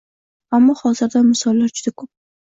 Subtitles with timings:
[0.59, 2.09] Ammo hozirda misollar juda ko‘p: